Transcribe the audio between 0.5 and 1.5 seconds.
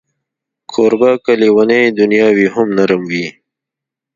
کوربه که